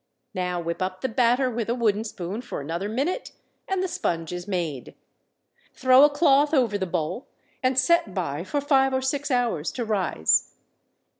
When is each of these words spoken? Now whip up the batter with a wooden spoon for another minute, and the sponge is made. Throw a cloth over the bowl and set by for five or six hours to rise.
Now 0.33 0.59
whip 0.59 0.81
up 0.81 1.01
the 1.01 1.07
batter 1.07 1.47
with 1.51 1.69
a 1.69 1.75
wooden 1.75 2.03
spoon 2.03 2.41
for 2.41 2.59
another 2.59 2.89
minute, 2.89 3.33
and 3.67 3.83
the 3.83 3.87
sponge 3.87 4.33
is 4.33 4.47
made. 4.47 4.95
Throw 5.75 6.03
a 6.03 6.09
cloth 6.09 6.55
over 6.55 6.75
the 6.75 6.87
bowl 6.87 7.27
and 7.61 7.77
set 7.77 8.15
by 8.15 8.43
for 8.43 8.61
five 8.61 8.95
or 8.95 9.01
six 9.03 9.29
hours 9.29 9.71
to 9.73 9.85
rise. 9.85 10.55